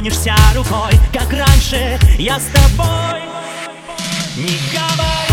тронешься 0.00 0.34
рукой, 0.54 0.92
как 1.12 1.30
раньше 1.30 1.98
я 2.16 2.38
с 2.40 2.46
тобой. 2.46 3.20
Не 4.34 4.58
говори. 4.72 5.29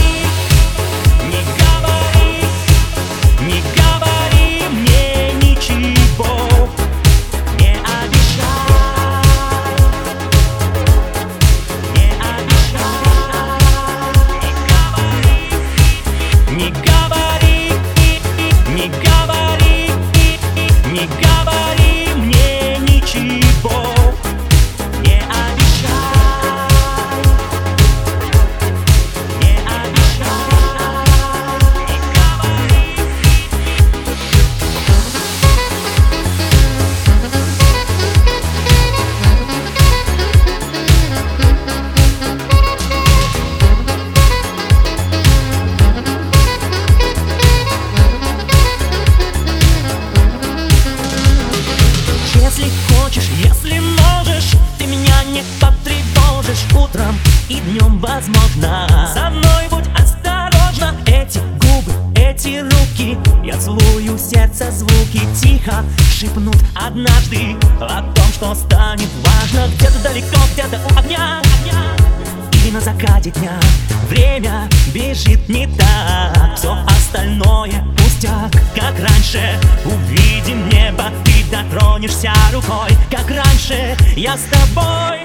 я 84.17 84.36
с 84.36 84.45
тобой 84.45 85.19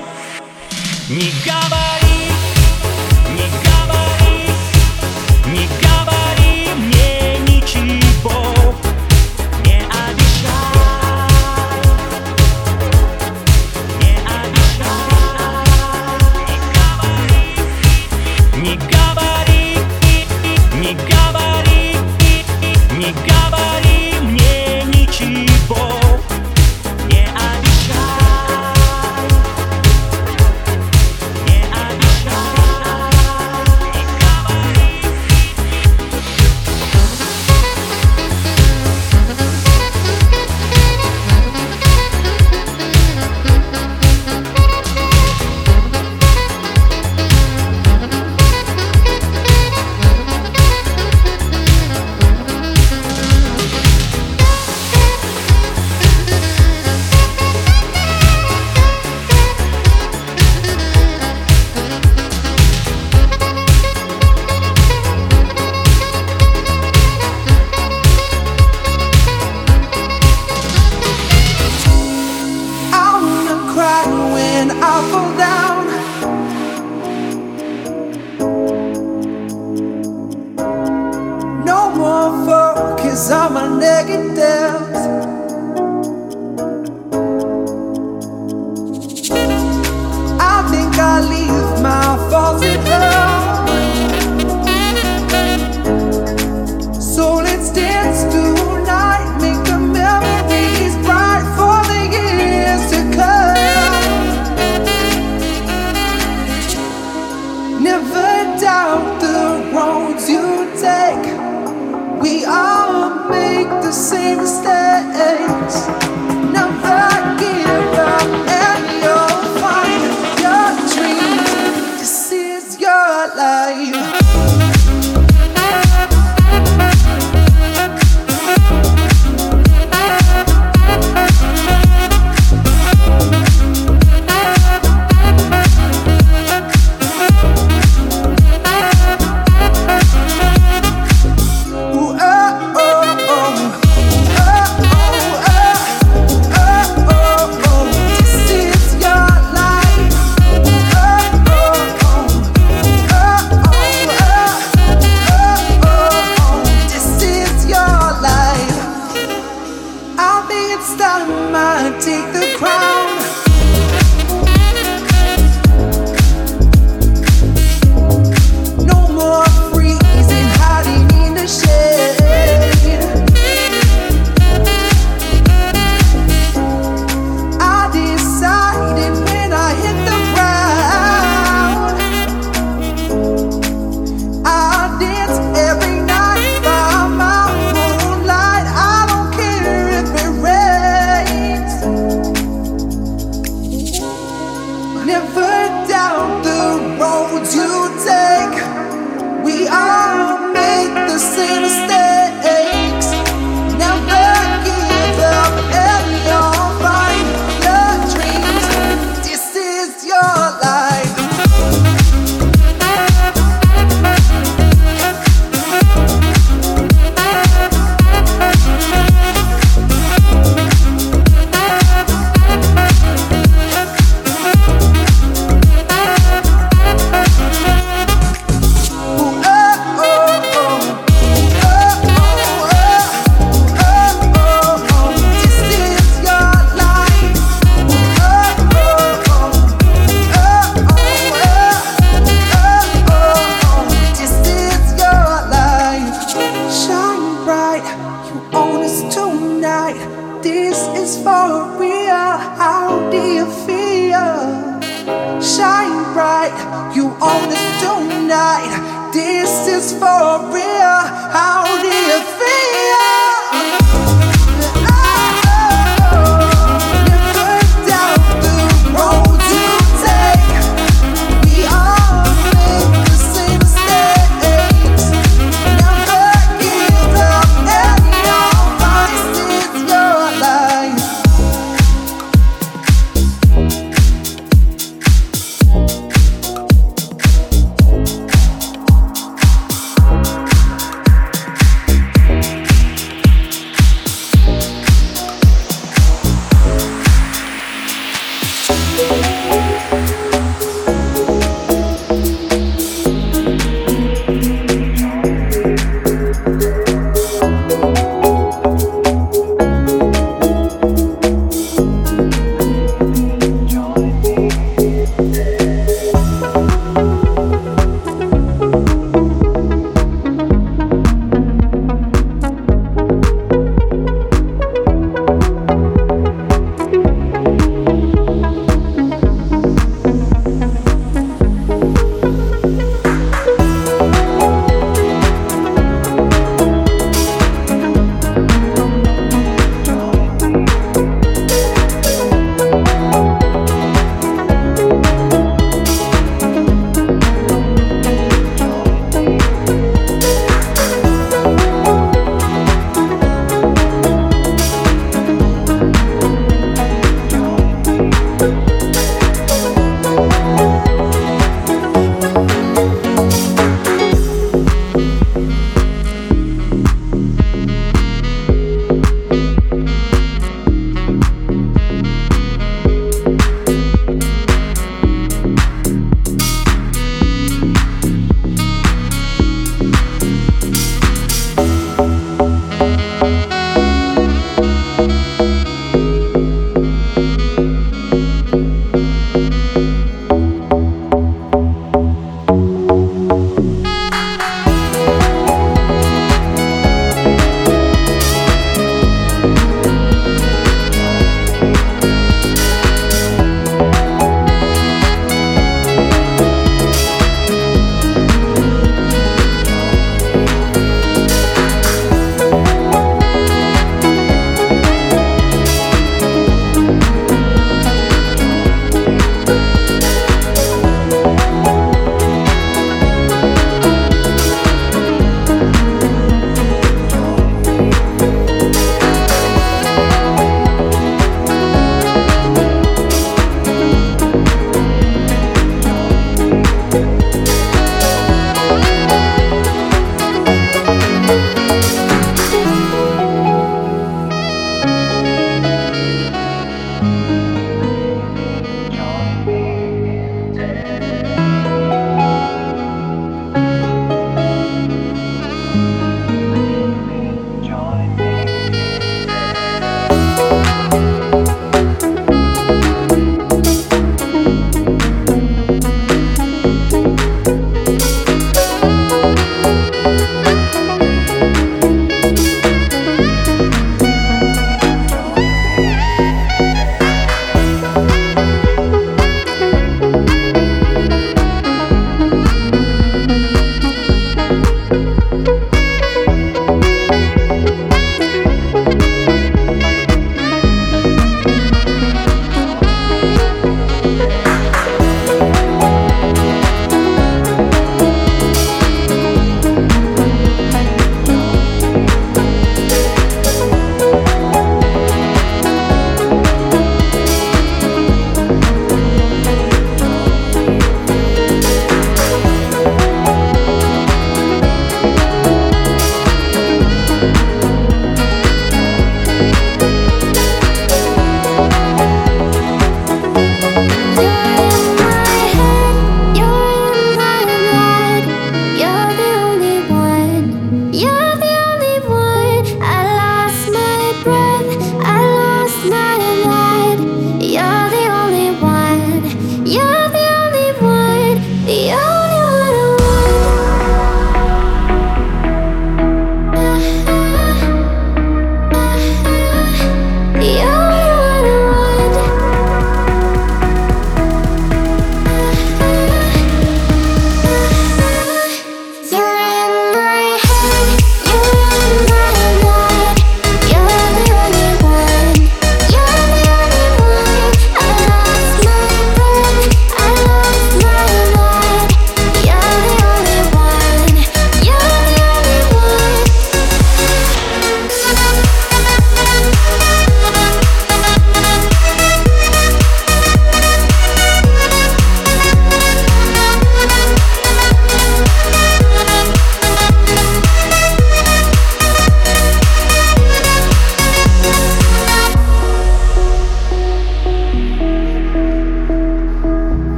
не 1.09 1.33
говорю. 1.45 1.82